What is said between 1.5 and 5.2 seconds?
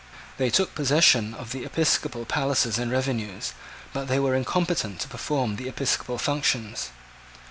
the Episcopal palaces and revenues: but they were incompetent to